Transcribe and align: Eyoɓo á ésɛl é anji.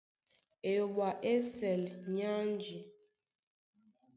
Eyoɓo 0.69 1.01
á 1.09 1.11
ésɛl 1.33 1.83
é 2.23 2.25
anji. 2.39 2.77